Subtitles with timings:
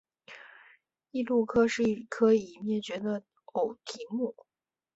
[1.11, 3.21] 异鼷鹿科是一科已灭绝的
[3.53, 4.35] 偶蹄目。